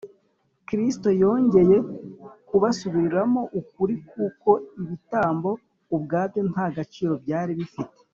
kristo 0.67 1.07
yongeye 1.21 1.77
kubasubiriramo 2.47 3.41
ukuri 3.59 3.95
k’uko 4.09 4.49
ibitambo 4.81 5.49
ubwabyo 5.95 6.41
nta 6.51 6.67
gaciro 6.75 7.13
byari 7.23 7.53
bifite 7.59 7.99